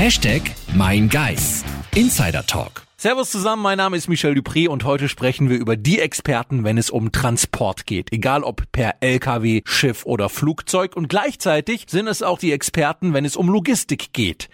[0.00, 0.40] Hashtag
[0.74, 1.66] Mein Geist.
[1.94, 2.86] Insider Talk.
[2.96, 6.78] Servus zusammen, mein Name ist Michel Dupré und heute sprechen wir über die Experten, wenn
[6.78, 8.10] es um Transport geht.
[8.10, 10.96] Egal ob per LKW, Schiff oder Flugzeug.
[10.96, 14.48] Und gleichzeitig sind es auch die Experten, wenn es um Logistik geht.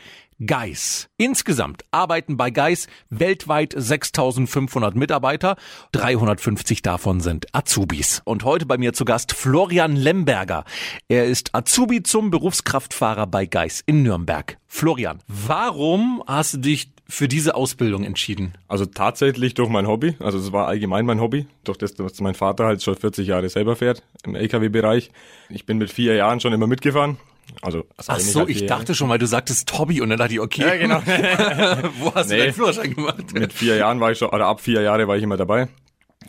[0.45, 1.09] Geis.
[1.17, 5.57] Insgesamt arbeiten bei Geis weltweit 6500 Mitarbeiter,
[5.93, 8.21] 350 davon sind Azubis.
[8.25, 10.65] Und heute bei mir zu Gast Florian Lemberger.
[11.09, 14.59] Er ist Azubi zum Berufskraftfahrer bei Geis in Nürnberg.
[14.67, 18.53] Florian, warum hast du dich für diese Ausbildung entschieden?
[18.69, 20.17] Also tatsächlich durch mein Hobby.
[20.19, 23.49] Also es war allgemein mein Hobby, durch das, dass mein Vater halt schon 40 Jahre
[23.49, 25.11] selber fährt im LKW-Bereich.
[25.49, 27.17] Ich bin mit vier Jahren schon immer mitgefahren
[27.63, 30.63] also, Ach so, ich dachte schon, weil du sagtest Hobby und dann dachte ich, okay.
[30.63, 31.01] Ja, genau.
[32.01, 33.33] Wo hast nee, du deinen Führerschein gemacht?
[33.33, 35.69] Mit vier Jahren war ich schon, oder ab vier Jahre war ich immer dabei.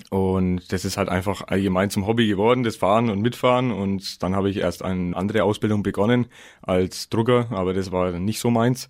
[0.09, 3.71] Und das ist halt einfach allgemein zum Hobby geworden, das Fahren und Mitfahren.
[3.71, 6.27] Und dann habe ich erst eine andere Ausbildung begonnen
[6.61, 8.89] als Drucker, aber das war nicht so meins.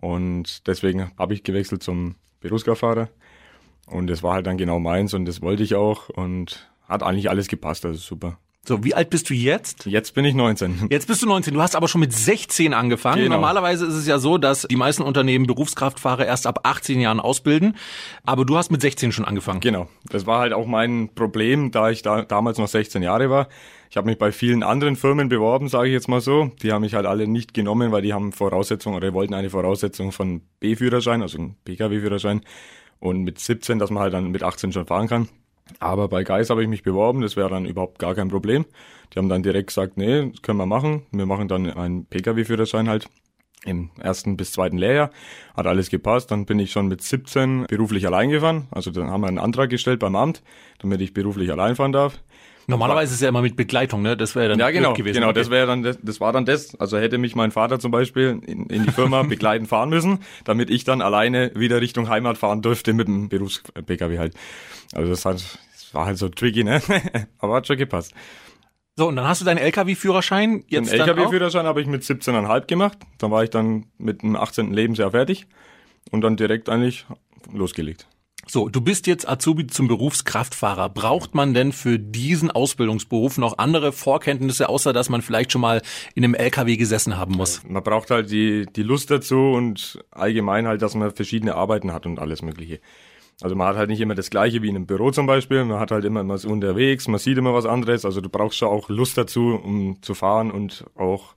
[0.00, 3.08] Und deswegen habe ich gewechselt zum Berufskraftfahrer.
[3.86, 7.30] Und das war halt dann genau meins und das wollte ich auch und hat eigentlich
[7.30, 8.38] alles gepasst, also super.
[8.64, 9.86] So, wie alt bist du jetzt?
[9.86, 10.86] Jetzt bin ich 19.
[10.88, 11.52] Jetzt bist du 19.
[11.52, 13.24] Du hast aber schon mit 16 angefangen.
[13.24, 13.34] Genau.
[13.34, 17.76] Normalerweise ist es ja so, dass die meisten Unternehmen Berufskraftfahrer erst ab 18 Jahren ausbilden.
[18.24, 19.58] Aber du hast mit 16 schon angefangen.
[19.58, 19.88] Genau.
[20.08, 23.48] Das war halt auch mein Problem, da ich da damals noch 16 Jahre war.
[23.90, 26.52] Ich habe mich bei vielen anderen Firmen beworben, sage ich jetzt mal so.
[26.62, 30.12] Die haben mich halt alle nicht genommen, weil die haben Voraussetzungen oder wollten eine Voraussetzung
[30.12, 32.42] von B-Führerschein, also ein Pkw-Führerschein.
[33.00, 35.28] Und mit 17, dass man halt dann mit 18 schon fahren kann.
[35.78, 38.64] Aber bei Geis habe ich mich beworben, das wäre dann überhaupt gar kein Problem.
[39.12, 41.06] Die haben dann direkt gesagt, nee, das können wir machen.
[41.12, 43.08] Wir machen dann einen Pkw-Führerschein halt
[43.64, 45.10] im ersten bis zweiten Lehrjahr.
[45.54, 46.30] Hat alles gepasst.
[46.30, 48.66] Dann bin ich schon mit 17 beruflich allein gefahren.
[48.70, 50.42] Also dann haben wir einen Antrag gestellt beim Amt,
[50.78, 52.20] damit ich beruflich allein fahren darf.
[52.66, 54.16] Normalerweise ist es ja immer mit Begleitung, ne?
[54.16, 55.20] Das wäre dann ja genau, gewesen.
[55.20, 56.74] Genau, das wäre dann das, das war dann das.
[56.76, 60.70] Also hätte mich mein Vater zum Beispiel in, in die Firma begleiten fahren müssen, damit
[60.70, 64.34] ich dann alleine wieder Richtung Heimat fahren dürfte mit dem Berufs-PKW halt.
[64.92, 66.80] Also das, hat, das war halt so tricky, ne?
[67.38, 68.14] Aber hat schon gepasst.
[68.96, 72.98] So, und dann hast du deinen LKW-Führerschein jetzt Den LKW-Führerschein habe ich mit 17,5 gemacht.
[73.18, 74.72] Dann war ich dann mit dem 18.
[74.72, 75.46] Lebensjahr fertig
[76.10, 77.06] und dann direkt eigentlich
[77.50, 78.06] losgelegt.
[78.46, 80.88] So, du bist jetzt Azubi zum Berufskraftfahrer.
[80.88, 85.80] Braucht man denn für diesen Ausbildungsberuf noch andere Vorkenntnisse, außer dass man vielleicht schon mal
[86.14, 87.62] in einem LKW gesessen haben muss?
[87.68, 92.04] Man braucht halt die, die Lust dazu und allgemein halt, dass man verschiedene Arbeiten hat
[92.04, 92.80] und alles Mögliche.
[93.40, 95.64] Also man hat halt nicht immer das Gleiche wie in einem Büro zum Beispiel.
[95.64, 98.04] Man hat halt immer was unterwegs, man sieht immer was anderes.
[98.04, 101.34] Also du brauchst schon auch Lust dazu, um zu fahren und auch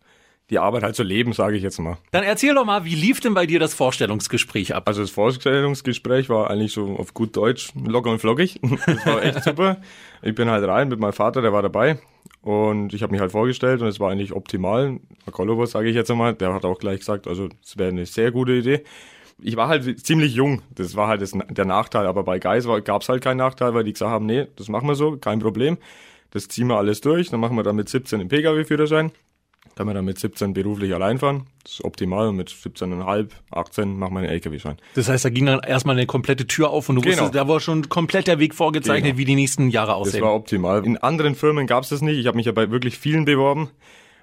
[0.49, 1.97] die Arbeit halt zu leben, sage ich jetzt mal.
[2.11, 4.83] Dann erzähl doch mal, wie lief denn bei dir das Vorstellungsgespräch ab?
[4.87, 8.59] Also das Vorstellungsgespräch war eigentlich so auf gut Deutsch locker und flockig.
[8.85, 9.77] Das war echt super.
[10.21, 11.99] Ich bin halt rein mit meinem Vater, der war dabei
[12.41, 14.99] und ich habe mich halt vorgestellt und es war eigentlich optimal.
[15.31, 18.31] Kolobos, sage ich jetzt einmal, der hat auch gleich gesagt, also es wäre eine sehr
[18.31, 18.83] gute Idee.
[19.41, 23.01] Ich war halt ziemlich jung, das war halt das, der Nachteil, aber bei Geis gab
[23.01, 25.77] es halt keinen Nachteil, weil die gesagt haben, nee, das machen wir so, kein Problem.
[26.31, 29.11] Das ziehen wir alles durch, dann machen wir dann mit 17 den Pkw-Führerschein
[29.75, 31.47] kann man dann mit 17 beruflich allein fahren.
[31.63, 32.29] Das ist optimal.
[32.29, 34.77] Und mit 17,5, 18 macht man einen LKW-Schein.
[34.95, 37.13] Das heißt, da ging dann erstmal eine komplette Tür auf und du genau.
[37.13, 39.17] wusstest, da war schon komplett der Weg vorgezeichnet, genau.
[39.17, 40.21] wie die nächsten Jahre aussehen.
[40.21, 40.85] Das war optimal.
[40.85, 42.17] In anderen Firmen gab es das nicht.
[42.17, 43.69] Ich habe mich ja bei wirklich vielen beworben.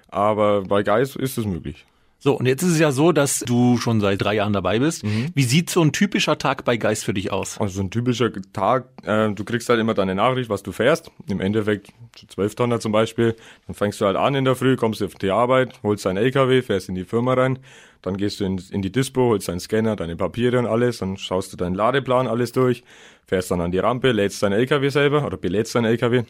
[0.07, 1.85] Aber bei Geis ist es möglich.
[2.23, 5.03] So, und jetzt ist es ja so, dass du schon seit drei Jahren dabei bist.
[5.03, 5.31] Mhm.
[5.33, 7.59] Wie sieht so ein typischer Tag bei Geist für dich aus?
[7.59, 11.11] Also so ein typischer Tag, äh, du kriegst halt immer deine Nachricht, was du fährst.
[11.27, 11.89] Im Endeffekt
[12.29, 13.35] 12 Tonner zum Beispiel.
[13.67, 16.61] Dann fängst du halt an in der Früh, kommst auf die Arbeit, holst deinen LKW,
[16.61, 17.59] fährst in die Firma rein.
[18.01, 20.99] Dann gehst du in, in die Dispo, holst deinen Scanner, deine Papiere und alles.
[20.99, 22.85] Dann schaust du deinen Ladeplan alles durch,
[23.25, 26.23] fährst dann an die Rampe, lädst deinen LKW selber oder belädst deinen LKW.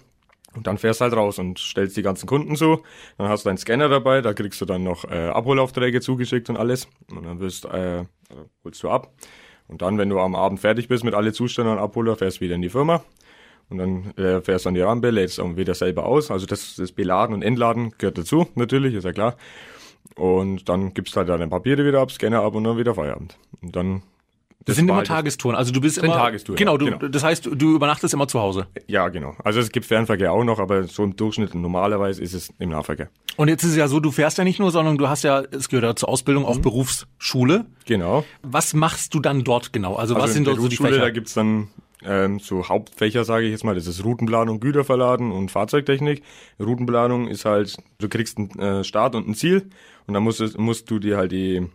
[0.55, 2.83] Und dann fährst halt raus und stellst die ganzen Kunden zu.
[3.17, 6.57] Dann hast du einen Scanner dabei, da kriegst du dann noch äh, Abholaufträge zugeschickt und
[6.57, 6.87] alles.
[7.09, 8.05] Und dann wirst, äh,
[8.63, 9.11] holst du ab.
[9.67, 12.41] Und dann, wenn du am Abend fertig bist mit alle Zuständen und Abholer, fährst du
[12.41, 13.03] wieder in die Firma.
[13.69, 16.29] Und dann äh, fährst du an die Rampe, lädst dann wieder selber aus.
[16.29, 19.37] Also das, das Beladen und Entladen gehört dazu, natürlich, ist ja klar.
[20.15, 23.37] Und dann gibst du halt deine Papiere wieder ab, Scanner ab und dann wieder Feierabend.
[23.61, 24.03] Und dann
[24.65, 25.55] das, sind immer Tagestouren.
[25.55, 26.57] Also du bist immer Tagestouren.
[26.57, 26.97] Genau, du, genau.
[26.97, 28.67] das heißt, du übernachtest immer zu Hause.
[28.87, 29.35] Ja, genau.
[29.43, 33.09] Also es gibt Fernverkehr auch noch, aber so im Durchschnitt normalerweise ist es im Nahverkehr.
[33.35, 35.41] Und jetzt ist es ja so, du fährst ja nicht nur, sondern du hast ja,
[35.51, 36.61] es gehört ja zur Ausbildung auch mhm.
[36.61, 37.65] Berufsschule.
[37.85, 38.23] Genau.
[38.41, 39.95] Was machst du dann dort genau?
[39.95, 40.99] Also, also was sind dort so die Fächer?
[40.99, 41.69] Da gibt's dann
[42.05, 43.75] ähm, so Hauptfächer, sage ich jetzt mal.
[43.75, 46.23] Das ist Routenplanung, Güterverladen und Fahrzeugtechnik.
[46.59, 49.69] Routenplanung ist halt, du kriegst einen äh, Start und ein Ziel
[50.07, 51.67] und dann musst, musst du dir halt die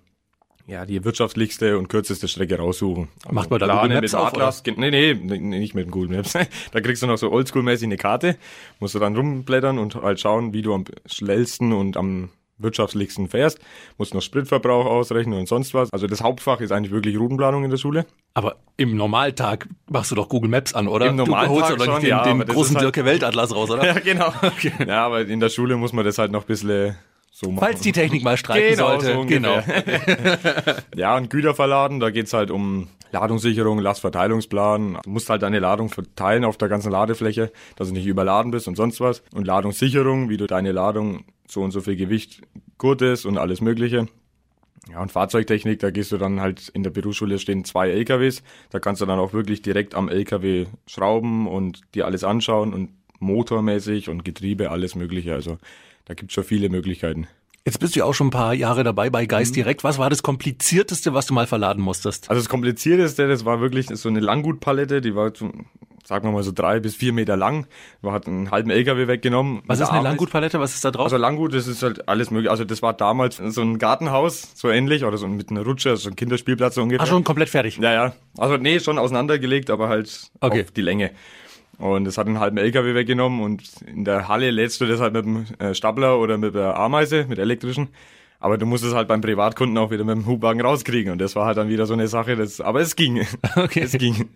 [0.68, 3.08] ja, die wirtschaftlichste und kürzeste Strecke raussuchen.
[3.24, 4.62] Also Macht man da Google Maps mit auf, Atlas?
[4.66, 4.74] Oder?
[4.76, 6.34] Nee, nee, nicht mit Google Maps.
[6.72, 8.36] da kriegst du noch so oldschool-mäßig eine Karte,
[8.78, 12.28] musst du dann rumblättern und halt schauen, wie du am schnellsten und am
[12.58, 13.60] wirtschaftlichsten fährst,
[13.96, 15.92] musst noch Spritverbrauch ausrechnen und sonst was.
[15.92, 18.04] Also das Hauptfach ist eigentlich wirklich Routenplanung in der Schule.
[18.34, 21.06] Aber im Normaltag machst du doch Google Maps an, oder?
[21.06, 23.70] Im Normaltag du holst doch schon, nicht den, ja, den großen halt- Dirke Weltatlas raus,
[23.70, 23.84] oder?
[23.86, 24.32] Ja, genau.
[24.86, 26.96] Ja, aber in der Schule muss man das halt noch ein bisschen
[27.38, 27.52] so.
[27.56, 29.12] Falls die Technik mal streiken Genau, sollte.
[29.14, 29.62] so genau.
[30.96, 34.98] Ja, und Güter verladen, da geht's halt um Ladungssicherung, Lastverteilungsplan.
[35.04, 38.68] Du musst halt deine Ladung verteilen auf der ganzen Ladefläche, dass du nicht überladen bist
[38.68, 39.22] und sonst was.
[39.32, 42.42] Und Ladungssicherung, wie du deine Ladung so und so viel Gewicht
[42.76, 44.08] gurtest und alles mögliche.
[44.90, 48.42] Ja, und Fahrzeugtechnik, da gehst du dann halt in der Berufsschule stehen zwei LKWs.
[48.70, 52.90] Da kannst du dann auch wirklich direkt am LKW schrauben und dir alles anschauen und
[53.20, 55.34] motormäßig und Getriebe, alles mögliche.
[55.34, 55.58] Also
[56.08, 57.28] da gibt's schon viele Möglichkeiten.
[57.64, 59.28] Jetzt bist du ja auch schon ein paar Jahre dabei bei Mhm.
[59.28, 59.84] Geist Direkt.
[59.84, 62.30] Was war das komplizierteste, was du mal verladen musstest?
[62.30, 65.50] Also das Komplizierteste, das war wirklich so eine Langgutpalette, die war, so,
[66.02, 67.66] sagen wir mal so drei bis vier Meter lang.
[68.00, 69.60] Man hat einen halben LKW weggenommen.
[69.66, 70.58] Was ist eine Langgutpalette?
[70.60, 71.04] Was ist da drauf?
[71.06, 72.50] Also Langgut, das ist halt alles mögliche.
[72.50, 76.08] Also das war damals so ein Gartenhaus, so ähnlich, oder so mit einer Rutsche, so
[76.08, 77.04] ein Kinderspielplatz so ungefähr.
[77.04, 77.76] Ach, schon komplett fertig.
[77.76, 78.12] Ja, ja.
[78.38, 80.62] Also nee, schon auseinandergelegt, aber halt Okay.
[80.62, 81.10] auf die Länge.
[81.78, 85.12] Und das hat einen halben LKW weggenommen und in der Halle lädst du das halt
[85.12, 87.88] mit dem äh, Stapler oder mit der Ameise, mit der elektrischen.
[88.40, 91.10] Aber du musst es halt beim Privatkunden auch wieder mit dem Hubwagen rauskriegen.
[91.10, 93.26] Und das war halt dann wieder so eine Sache, das, aber es ging.
[93.56, 93.80] Okay.
[93.80, 94.28] Es ging.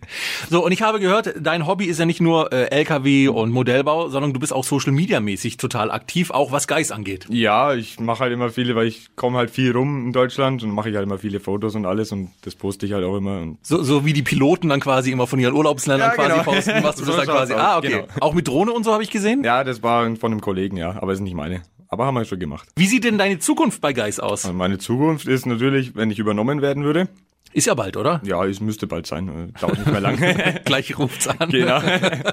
[0.49, 4.09] So, und ich habe gehört, dein Hobby ist ja nicht nur äh, LKW und Modellbau,
[4.09, 7.25] sondern du bist auch Social Media mäßig total aktiv, auch was Geist angeht.
[7.29, 10.71] Ja, ich mache halt immer viele, weil ich komme halt viel rum in Deutschland und
[10.71, 13.39] mache ich halt immer viele Fotos und alles und das poste ich halt auch immer.
[13.41, 16.43] Und So, so wie die Piloten dann quasi immer von ihren Urlaubsländern Ja, quasi genau.
[16.43, 17.53] posten, machst du So das dann quasi.
[17.53, 17.89] Ah, okay.
[17.89, 18.05] genau.
[18.19, 19.43] Auch mit Drohne und so habe ich gesehen.
[19.45, 21.61] ja, das war von einem Kollegen, ja, aber ist nicht meine.
[21.93, 22.67] Aber haben wir schon gemacht.
[22.75, 24.45] Wie sieht denn deine Zukunft bei Geist aus?
[24.45, 27.07] Und meine Zukunft ist natürlich, wenn ich übernommen werden würde.
[27.51, 28.19] Ist ja bald, oder?
[28.25, 29.51] Ja, es müsste bald sein.
[29.55, 30.59] äh, Dauert nicht mehr lange.
[30.65, 31.49] Gleich ruft's an.
[31.49, 31.79] genau.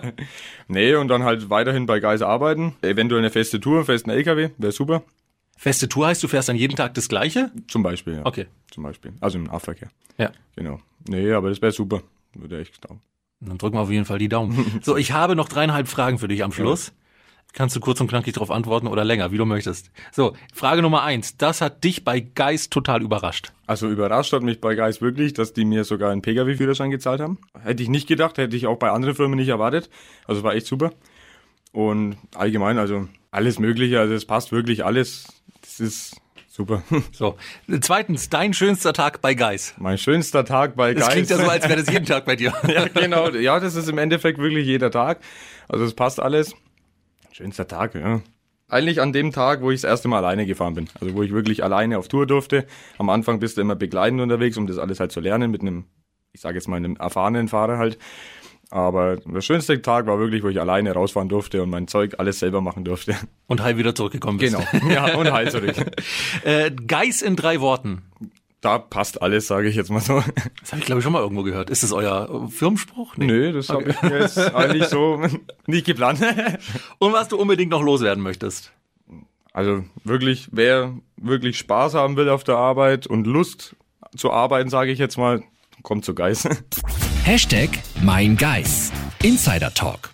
[0.69, 2.75] nee, und dann halt weiterhin bei Geis arbeiten.
[2.81, 5.03] Eventuell eine feste Tour, einen festen LKW, wäre super.
[5.59, 7.51] Feste Tour heißt, du fährst dann jeden Tag das Gleiche?
[7.69, 8.25] Zum Beispiel, ja.
[8.25, 8.47] Okay.
[8.71, 9.13] Zum Beispiel.
[9.21, 9.91] Also im Nahverkehr.
[10.17, 10.31] Ja.
[10.57, 10.81] Genau.
[11.07, 12.01] Nee, aber das wäre super.
[12.35, 13.03] Würde echt taugen.
[13.41, 14.81] Dann drücken wir auf jeden Fall die Daumen.
[14.83, 16.93] So, ich habe noch dreieinhalb Fragen für dich am Schluss.
[17.53, 19.91] Kannst du kurz und knackig darauf antworten oder länger, wie du möchtest.
[20.13, 21.37] So, Frage Nummer eins.
[21.37, 23.53] Das hat dich bei Geist total überrascht.
[23.67, 27.39] Also überrascht hat mich bei Geis wirklich, dass die mir sogar einen Pkw-Führerschein gezahlt haben.
[27.63, 29.91] Hätte ich nicht gedacht, hätte ich auch bei anderen Firmen nicht erwartet.
[30.27, 30.93] Also war echt super.
[31.73, 35.27] Und allgemein, also alles Mögliche, also es passt wirklich alles.
[35.63, 36.17] Das ist
[36.49, 36.83] super.
[37.13, 37.37] So.
[37.81, 39.75] Zweitens, dein schönster Tag bei Geist.
[39.79, 41.13] Mein schönster Tag bei Das Geis.
[41.15, 42.53] klingt ja so, als wäre das jeden Tag bei dir.
[42.69, 43.29] ja, genau.
[43.31, 45.21] Ja, das ist im Endeffekt wirklich jeder Tag.
[45.69, 46.55] Also es passt alles.
[47.33, 48.21] Schönster Tag, ja.
[48.69, 50.89] Eigentlich an dem Tag, wo ich das erste Mal alleine gefahren bin.
[51.01, 52.67] Also wo ich wirklich alleine auf Tour durfte.
[52.99, 55.87] Am Anfang bist du immer begleitend unterwegs, um das alles halt zu lernen mit einem,
[56.33, 57.99] ich sage jetzt mal, einem erfahrenen Fahrer halt.
[58.71, 62.39] Aber der schönste Tag war wirklich, wo ich alleine rausfahren durfte und mein Zeug alles
[62.39, 63.17] selber machen durfte.
[63.49, 64.57] Und heil wieder zurückgekommen bist.
[64.57, 64.89] Genau.
[64.89, 65.75] Ja, und heil zurück.
[66.45, 68.03] Äh, Geist in drei Worten.
[68.61, 70.23] Da passt alles, sage ich jetzt mal so.
[70.61, 71.71] Das habe ich, glaube ich, schon mal irgendwo gehört.
[71.71, 73.17] Ist das euer Firmenspruch?
[73.17, 73.27] Nee.
[73.27, 75.23] Nö, das habe ich mir jetzt eigentlich so
[75.67, 76.21] nicht geplant.
[76.99, 78.73] Und was du unbedingt noch loswerden möchtest?
[79.53, 83.77] Also wirklich, wer wirklich Spaß haben will auf der Arbeit und Lust
[84.17, 85.43] zu arbeiten, sage ich jetzt mal,
[85.83, 86.49] kommt zu Geist.
[87.25, 87.71] Hashtag
[88.03, 88.93] Mein Geist.
[89.23, 90.11] Insider Talk.